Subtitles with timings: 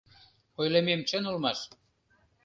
[0.59, 1.59] —Ойлымем чын улмаш.